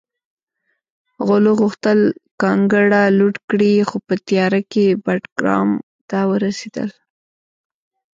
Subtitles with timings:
[1.27, 1.99] غلو غوښتل
[2.41, 5.69] کانګړه لوټ کړي خو په تیاره کې بټګرام
[6.09, 6.89] ته ورسېدل